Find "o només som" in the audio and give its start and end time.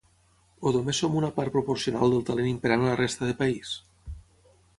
0.69-1.17